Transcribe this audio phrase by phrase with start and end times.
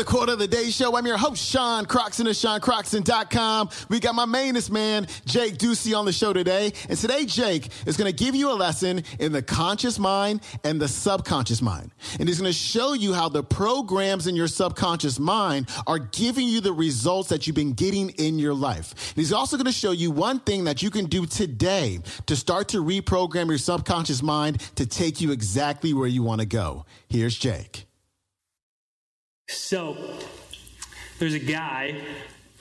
[0.00, 0.96] the Quote of the Day Show.
[0.96, 3.70] I'm your host, Sean Croxton of SeanCroxton.com.
[3.88, 6.72] We got my mainest man, Jake Ducey, on the show today.
[6.88, 10.80] And today, Jake is going to give you a lesson in the conscious mind and
[10.80, 11.90] the subconscious mind.
[12.20, 16.46] And he's going to show you how the programs in your subconscious mind are giving
[16.46, 18.92] you the results that you've been getting in your life.
[19.08, 22.36] And he's also going to show you one thing that you can do today to
[22.36, 26.86] start to reprogram your subconscious mind to take you exactly where you want to go.
[27.08, 27.89] Here's Jake.
[29.50, 29.96] So,
[31.18, 32.00] there's a guy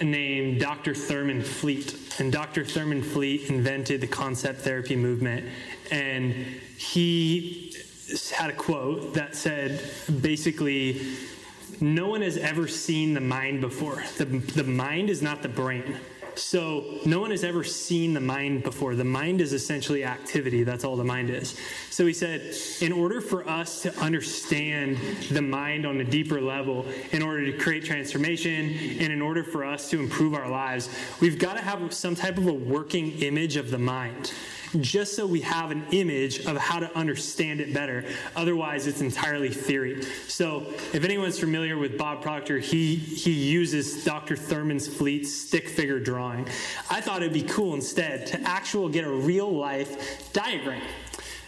[0.00, 0.94] named Dr.
[0.94, 2.64] Thurman Fleet, and Dr.
[2.64, 5.46] Thurman Fleet invented the concept therapy movement,
[5.90, 6.32] and
[6.78, 7.74] he
[8.32, 9.82] had a quote that said
[10.20, 11.02] basically,
[11.80, 14.04] no one has ever seen the mind before.
[14.18, 15.96] The, the mind is not the brain.
[16.38, 18.94] So no one has ever seen the mind before.
[18.94, 20.64] The mind is essentially activity.
[20.64, 21.56] That's all the mind is.
[21.90, 24.98] So he said, in order for us to understand
[25.30, 29.64] the mind on a deeper level, in order to create transformation, and in order for
[29.64, 30.88] us to improve our lives,
[31.20, 34.32] we've got to have some type of a working image of the mind
[34.80, 38.04] just so we have an image of how to understand it better.
[38.34, 40.02] Otherwise, it's entirely theory.
[40.28, 44.36] So, if anyone's familiar with Bob Proctor, he, he uses Dr.
[44.36, 46.48] Thurman's Fleet stick figure drawing.
[46.90, 50.82] I thought it'd be cool instead to actual get a real life diagram.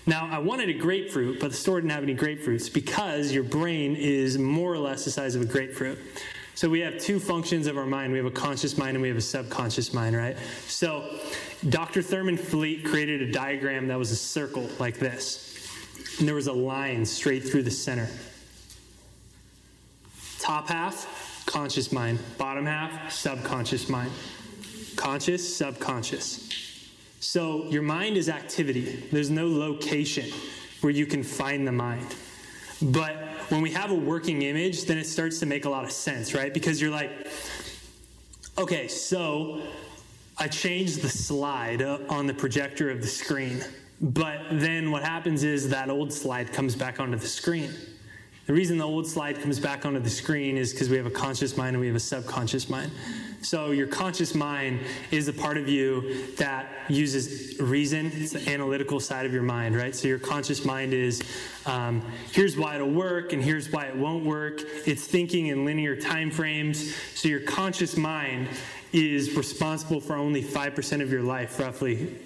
[0.07, 3.95] Now, I wanted a grapefruit, but the store didn't have any grapefruits because your brain
[3.95, 5.99] is more or less the size of a grapefruit.
[6.59, 8.11] So we have two functions of our mind.
[8.11, 10.37] We have a conscious mind and we have a subconscious mind, right?
[10.67, 11.09] So
[11.69, 12.03] Dr.
[12.03, 15.57] Thurman Fleet created a diagram that was a circle like this.
[16.19, 18.09] And there was a line straight through the center.
[20.41, 22.19] Top half, conscious mind.
[22.39, 24.11] Bottom half, subconscious mind.
[24.97, 26.91] Conscious, subconscious.
[27.21, 29.07] So your mind is activity.
[29.13, 30.29] There's no location
[30.81, 32.17] where you can find the mind.
[32.81, 33.17] But
[33.49, 36.35] when we have a working image, then it starts to make a lot of sense,
[36.35, 36.53] right?
[36.53, 37.11] Because you're like,
[38.57, 39.61] okay, so
[40.37, 43.65] I changed the slide on the projector of the screen.
[44.01, 47.73] But then what happens is that old slide comes back onto the screen.
[48.47, 51.11] The reason the old slide comes back onto the screen is because we have a
[51.11, 52.93] conscious mind and we have a subconscious mind.
[53.49, 58.13] So your conscious mind is a part of you that uses reason.
[58.15, 59.97] It's the analytical side of your mind, right?
[59.97, 61.23] So your conscious mind is
[61.65, 64.61] um, here's why it'll work and here's why it won't work.
[64.87, 66.95] It's thinking in linear time frames.
[67.15, 68.49] So your conscious mind
[68.93, 72.19] is responsible for only 5% of your life, roughly.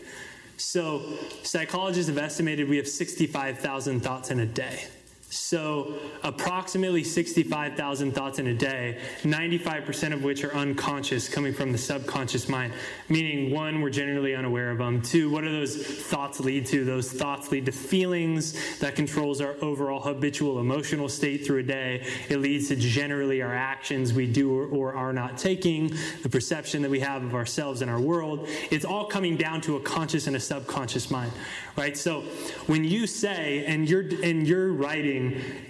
[0.56, 1.04] So
[1.44, 4.88] psychologists have estimated we have 65,000 thoughts in a day.
[5.32, 11.78] So, approximately 65,000 thoughts in a day, 95% of which are unconscious, coming from the
[11.78, 12.74] subconscious mind.
[13.08, 15.00] Meaning, one, we're generally unaware of them.
[15.00, 16.84] Two, what do those thoughts lead to?
[16.84, 22.06] Those thoughts lead to feelings that controls our overall habitual emotional state through a day.
[22.28, 26.90] It leads to generally our actions we do or are not taking, the perception that
[26.90, 28.48] we have of ourselves and our world.
[28.70, 31.32] It's all coming down to a conscious and a subconscious mind,
[31.74, 31.96] right?
[31.96, 32.20] So,
[32.66, 35.21] when you say, and you're, and you're writing,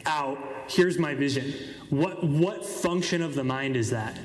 [0.06, 1.52] out here's my vision.
[1.90, 4.18] What what function of the mind is that?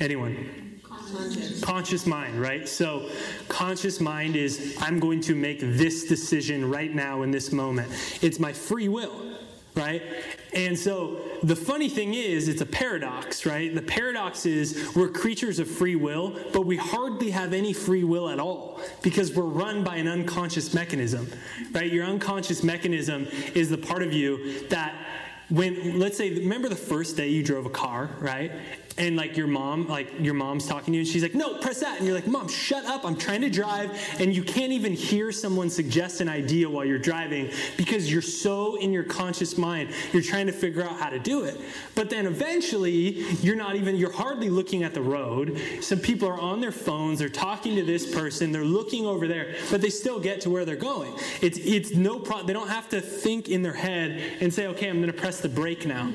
[0.00, 0.80] Anyone?
[0.82, 1.60] Conscious.
[1.60, 2.68] conscious mind right?
[2.68, 3.08] So
[3.48, 7.88] conscious mind is i'm going to make this decision right now in this moment.
[8.22, 9.12] It's my free will
[9.74, 10.02] right?
[10.52, 13.74] And so the funny thing is, it's a paradox, right?
[13.74, 18.28] The paradox is we're creatures of free will, but we hardly have any free will
[18.28, 21.28] at all because we're run by an unconscious mechanism,
[21.72, 21.90] right?
[21.90, 24.94] Your unconscious mechanism is the part of you that
[25.48, 28.52] when let's say remember the first day you drove a car right
[28.98, 31.80] and like your mom like your mom's talking to you and she's like no press
[31.80, 31.98] that.
[31.98, 33.04] And you're like mom shut up.
[33.04, 33.90] I'm trying to drive
[34.20, 38.76] and you can't even hear someone suggest an idea while you're driving because you're so
[38.76, 41.60] in your conscious mind you're trying to figure out how to do it.
[41.94, 45.60] But then eventually you're not even you're hardly looking at the road.
[45.80, 49.54] Some people are on their phones they're talking to this person they're looking over there
[49.70, 51.12] but they still get to where they're going.
[51.40, 54.88] It's it's no problem they don't have to think in their head and say okay
[54.88, 56.10] i'm going to press the brake now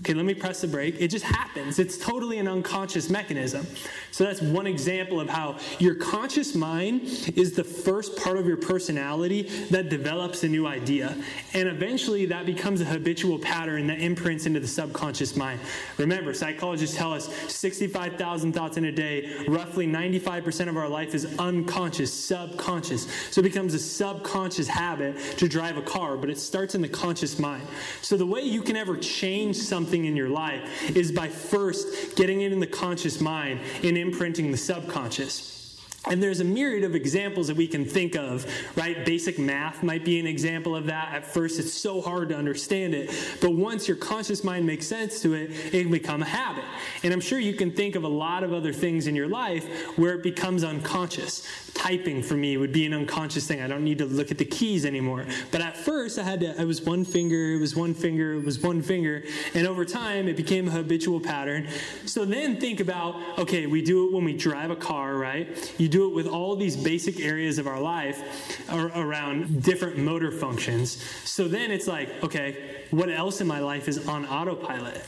[0.00, 0.96] Okay, let me press the brake.
[0.98, 1.78] It just happens.
[1.78, 3.66] It's totally an unconscious mechanism.
[4.10, 8.58] So that's one example of how your conscious mind is the first part of your
[8.58, 11.16] personality that develops a new idea.
[11.54, 15.60] And eventually that becomes a habitual pattern that imprints into the subconscious mind.
[15.96, 21.38] Remember, psychologists tell us 65,000 thoughts in a day, roughly 95% of our life is
[21.38, 23.06] unconscious, subconscious.
[23.30, 26.88] So it becomes a subconscious habit to drive a car, but it starts in the
[26.88, 27.66] conscious mind.
[28.02, 32.42] So the way you can ever change something in your life is by first getting
[32.42, 35.59] it in the conscious mind and imprinting the subconscious.
[36.08, 39.04] And there's a myriad of examples that we can think of, right?
[39.04, 41.12] Basic math might be an example of that.
[41.12, 43.14] At first, it's so hard to understand it.
[43.42, 46.64] But once your conscious mind makes sense to it, it can become a habit.
[47.02, 49.98] And I'm sure you can think of a lot of other things in your life
[49.98, 51.46] where it becomes unconscious.
[51.74, 53.60] Typing for me would be an unconscious thing.
[53.60, 55.26] I don't need to look at the keys anymore.
[55.50, 58.44] But at first, I had to, I was one finger, it was one finger, it
[58.44, 59.22] was one finger.
[59.54, 61.68] And over time, it became a habitual pattern.
[62.06, 65.74] So then think about okay, we do it when we drive a car, right?
[65.78, 71.02] You do it with all these basic areas of our life around different motor functions.
[71.24, 75.04] So then it's like, okay, what else in my life is on autopilot?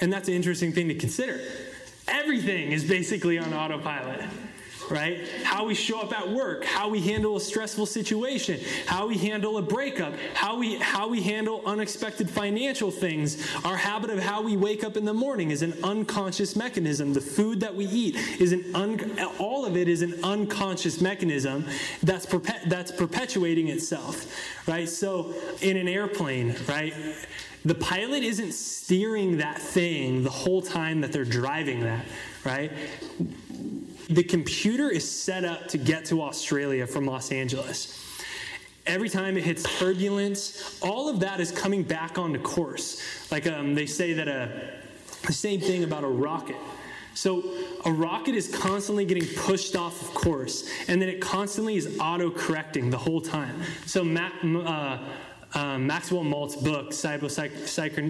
[0.00, 1.40] And that's an interesting thing to consider.
[2.08, 4.20] Everything is basically on autopilot
[4.90, 5.28] right?
[5.42, 9.58] How we show up at work, how we handle a stressful situation, how we handle
[9.58, 13.46] a breakup, how we how we handle unexpected financial things.
[13.64, 17.12] Our habit of how we wake up in the morning is an unconscious mechanism.
[17.12, 21.66] The food that we eat is an un, all of it is an unconscious mechanism
[22.02, 24.26] that's perpe- that's perpetuating itself,
[24.68, 24.88] right?
[24.88, 26.94] So in an airplane, right?
[27.64, 32.04] The pilot isn't steering that thing the whole time that they're driving that,
[32.44, 32.72] right?
[34.14, 37.98] The computer is set up to get to Australia from Los Angeles.
[38.84, 43.00] Every time it hits turbulence, all of that is coming back onto course.
[43.30, 44.72] Like um, they say that a,
[45.26, 46.56] the same thing about a rocket.
[47.14, 47.44] So
[47.84, 52.30] a rocket is constantly getting pushed off of course, and then it constantly is auto
[52.30, 53.62] correcting the whole time.
[53.86, 54.98] So uh,
[55.54, 56.92] uh, Maxwell Maltz book,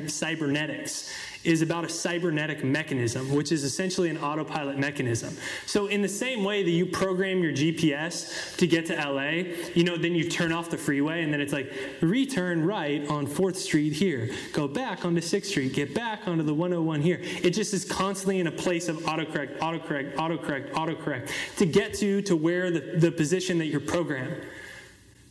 [0.09, 1.11] Cybernetics,
[1.45, 5.37] is about a cybernetic mechanism, which is essentially an autopilot mechanism.
[5.67, 9.85] So, in the same way that you program your GPS to get to LA, you
[9.85, 13.57] know, then you turn off the freeway and then it's like, return right on 4th
[13.57, 17.21] Street here, go back onto 6th Street, get back onto the 101 here.
[17.23, 22.23] It just is constantly in a place of autocorrect, autocorrect, autocorrect, autocorrect to get to,
[22.23, 24.43] to where the, the position that you're programmed.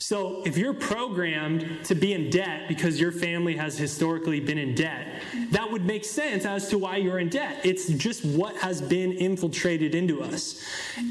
[0.02, 4.74] So, if you're programmed to be in debt because your family has historically been in
[4.74, 5.22] debt,
[5.52, 7.62] that would make sense as to why you're in debt.
[7.64, 10.60] It's just what has been infiltrated into us.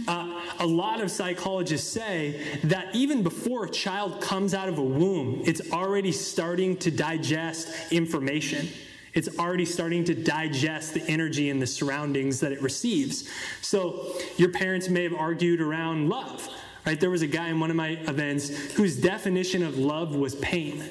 [0.08, 4.84] Uh, a lot of psychologists say that even before a child comes out of a
[4.84, 8.68] womb, it's already starting to digest information.
[9.14, 13.28] It's already starting to digest the energy and the surroundings that it receives.
[13.60, 16.50] So, your parents may have argued around love
[16.86, 16.98] Right?
[16.98, 20.82] There was a guy in one of my events whose definition of love was pain.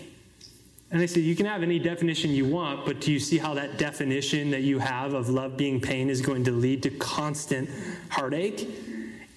[0.91, 3.53] And I said, You can have any definition you want, but do you see how
[3.55, 7.69] that definition that you have of love being pain is going to lead to constant
[8.09, 8.67] heartache?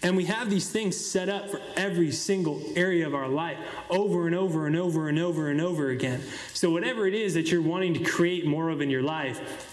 [0.04, 3.56] And we have these things set up for every single area of our life
[3.88, 6.20] over and over and over and over and over again.
[6.52, 9.71] So, whatever it is that you're wanting to create more of in your life,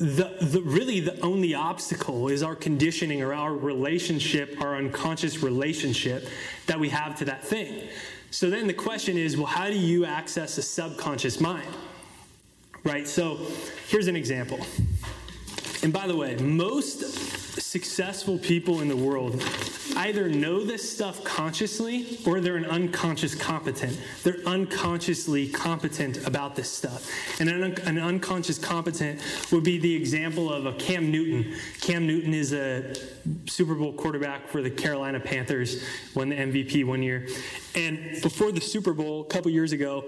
[0.00, 6.26] the, the, really the only obstacle is our conditioning or our relationship, our unconscious relationship
[6.66, 7.86] that we have to that thing.
[8.30, 11.68] So then the question is well, how do you access a subconscious mind?
[12.82, 13.06] Right?
[13.06, 13.46] So
[13.88, 14.58] here's an example.
[15.82, 17.00] And by the way, most
[17.60, 19.42] successful people in the world
[19.96, 23.98] either know this stuff consciously or they're an unconscious competent.
[24.22, 27.08] They're unconsciously competent about this stuff.
[27.40, 29.20] And an, un- an, unconscious competent
[29.52, 31.54] would be the example of a Cam Newton.
[31.80, 32.94] Cam Newton is a
[33.46, 35.82] Super Bowl quarterback for the Carolina Panthers,
[36.14, 37.26] won the MVP one year.
[37.74, 40.04] And before the Super Bowl, a couple years ago,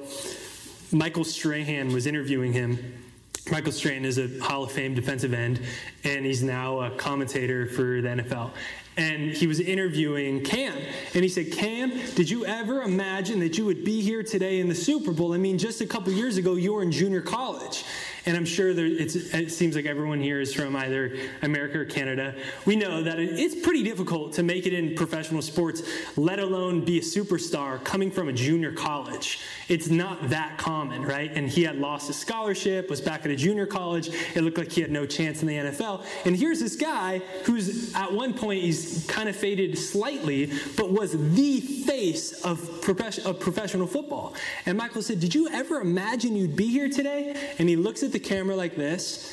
[0.90, 3.11] Michael Strahan was interviewing him
[3.50, 5.60] Michael Strahan is a Hall of Fame defensive end,
[6.04, 8.52] and he's now a commentator for the NFL.
[8.96, 10.76] And he was interviewing Cam,
[11.14, 14.68] and he said, Cam, did you ever imagine that you would be here today in
[14.68, 15.32] the Super Bowl?
[15.32, 17.84] I mean, just a couple years ago, you were in junior college.
[18.24, 22.34] And I'm sure there, it seems like everyone here is from either America or Canada.
[22.64, 25.82] We know that it's pretty difficult to make it in professional sports,
[26.16, 29.40] let alone be a superstar coming from a junior college.
[29.68, 31.32] It's not that common, right?
[31.34, 34.10] And he had lost his scholarship, was back at a junior college.
[34.36, 36.04] It looked like he had no chance in the NFL.
[36.24, 41.12] And here's this guy who's at one point he's kind of faded slightly, but was
[41.34, 44.34] the face of, of professional football.
[44.66, 47.54] And Michael said, Did you ever imagine you'd be here today?
[47.58, 49.32] And he looks at the camera like this,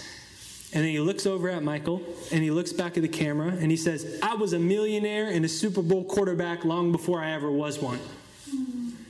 [0.74, 3.72] and then he looks over at Michael and he looks back at the camera and
[3.72, 7.52] he says, I was a millionaire and a Super Bowl quarterback long before I ever
[7.52, 8.00] was one.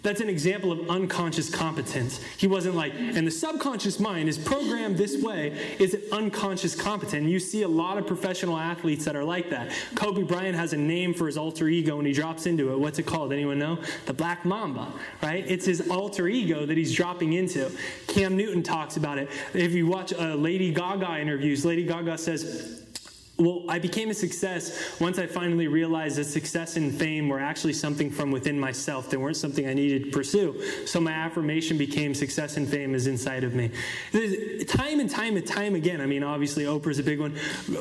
[0.01, 2.22] That's an example of unconscious competence.
[2.38, 7.24] He wasn't like, and the subconscious mind is programmed this way, is it unconscious competent?
[7.24, 9.72] And you see a lot of professional athletes that are like that.
[9.96, 12.79] Kobe Bryant has a name for his alter ego when he drops into it.
[12.79, 13.34] What's it called?
[13.34, 13.77] Anyone know?
[14.06, 14.91] The Black Mamba,
[15.22, 15.44] right?
[15.48, 17.72] It's his alter ego that he's dropping into.
[18.08, 19.29] Cam Newton talks about it.
[19.53, 22.79] If you watch uh, Lady Gaga interviews, Lady Gaga says,
[23.39, 27.72] well, I became a success once I finally realized that success and fame were actually
[27.72, 29.10] something from within myself.
[29.10, 30.62] They weren't something I needed to pursue.
[30.86, 33.72] So my affirmation became success and fame is inside of me.
[34.67, 36.01] Time and time and time again.
[36.01, 37.38] I mean, obviously, Oprah's a big one.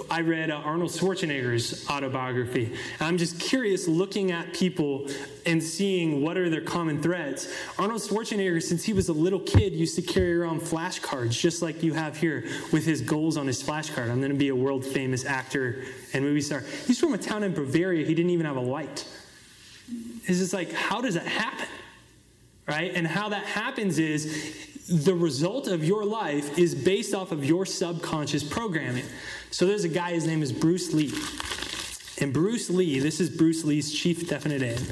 [0.09, 2.77] I read uh, Arnold Schwarzenegger's autobiography.
[3.01, 5.09] I'm just curious looking at people
[5.45, 7.53] and seeing what are their common threads.
[7.79, 11.83] Arnold Schwarzenegger, since he was a little kid, used to carry around flashcards, just like
[11.83, 14.09] you have here with his goals on his flashcard.
[14.11, 16.63] I'm going to be a world famous actor actor and movie star.
[16.87, 18.05] He's from a town in Bavaria.
[18.05, 19.09] He didn't even have a light.
[20.25, 21.67] It's just like, how does that happen?
[22.67, 22.93] Right?
[22.95, 27.65] And how that happens is the result of your life is based off of your
[27.65, 29.05] subconscious programming.
[29.51, 31.15] So there's a guy, his name is Bruce Lee.
[32.21, 34.87] And Bruce Lee, this is Bruce Lee's chief definite aim.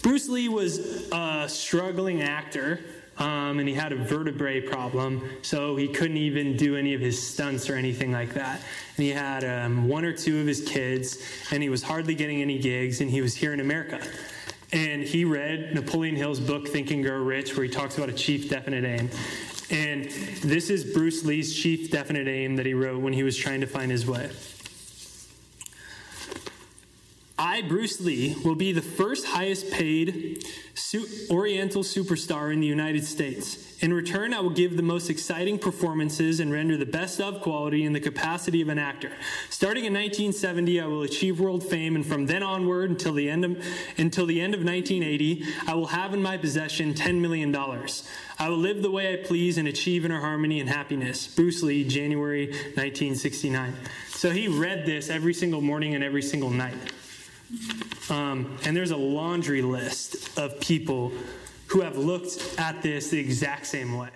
[0.00, 2.80] Bruce Lee was a struggling actor
[3.18, 7.24] um, and he had a vertebrae problem, so he couldn't even do any of his
[7.24, 8.60] stunts or anything like that.
[8.96, 11.18] And he had um, one or two of his kids,
[11.50, 14.00] and he was hardly getting any gigs, and he was here in America.
[14.72, 18.12] And he read Napoleon Hill's book, Think and Grow Rich, where he talks about a
[18.12, 19.08] chief definite aim.
[19.70, 20.10] And
[20.42, 23.66] this is Bruce Lee's chief definite aim that he wrote when he was trying to
[23.66, 24.30] find his way.
[27.36, 30.44] I, Bruce Lee, will be the first highest paid
[31.30, 33.76] Oriental superstar in the United States.
[33.82, 37.84] In return, I will give the most exciting performances and render the best of quality
[37.84, 39.10] in the capacity of an actor.
[39.50, 43.44] Starting in 1970, I will achieve world fame, and from then onward until the end
[43.44, 43.64] of,
[43.98, 47.54] until the end of 1980, I will have in my possession $10 million.
[48.38, 51.26] I will live the way I please and achieve inner harmony and happiness.
[51.26, 53.74] Bruce Lee, January 1969.
[54.10, 56.92] So he read this every single morning and every single night.
[58.10, 61.12] Um, and there's a laundry list of people
[61.68, 64.10] who have looked at this the exact same way.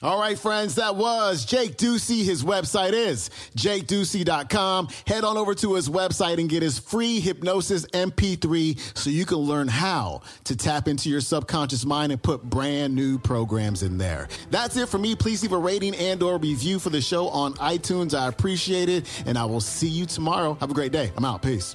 [0.00, 2.24] All right, friends, that was Jake Ducey.
[2.24, 4.90] His website is jakeducey.com.
[5.08, 9.38] Head on over to his website and get his free hypnosis MP3 so you can
[9.38, 14.28] learn how to tap into your subconscious mind and put brand new programs in there.
[14.52, 15.16] That's it for me.
[15.16, 18.16] Please leave a rating and or review for the show on iTunes.
[18.16, 19.24] I appreciate it.
[19.26, 20.54] And I will see you tomorrow.
[20.60, 21.10] Have a great day.
[21.16, 21.42] I'm out.
[21.42, 21.74] Peace.